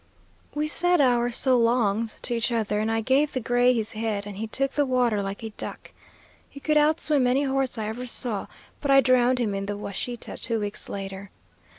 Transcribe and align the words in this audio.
We 0.55 0.67
said 0.67 0.99
our 0.99 1.29
'so 1.29 1.55
longs' 1.57 2.17
to 2.23 2.33
each 2.33 2.51
other, 2.51 2.79
and 2.79 2.89
I 2.91 3.01
gave 3.01 3.33
the 3.33 3.39
gray 3.39 3.71
his 3.71 3.91
head 3.91 4.25
and 4.25 4.37
he 4.37 4.47
took 4.47 4.71
the 4.71 4.83
water 4.83 5.21
like 5.21 5.43
a 5.43 5.51
duck. 5.51 5.93
He 6.49 6.59
could 6.59 6.75
outswim 6.75 7.27
any 7.27 7.43
horse 7.43 7.77
I 7.77 7.87
ever 7.87 8.07
saw, 8.07 8.47
but 8.79 8.89
I 8.89 9.01
drowned 9.01 9.37
him 9.37 9.53
in 9.53 9.67
the 9.67 9.77
Washita 9.77 10.37
two 10.39 10.59
weeks 10.59 10.89
later. 10.89 11.29